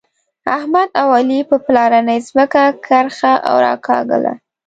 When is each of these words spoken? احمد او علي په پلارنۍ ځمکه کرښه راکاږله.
احمد 0.57 0.89
او 1.01 1.07
علي 1.17 1.39
په 1.49 1.55
پلارنۍ 1.65 2.19
ځمکه 2.27 2.63
کرښه 2.85 3.33
راکاږله. 3.63 4.33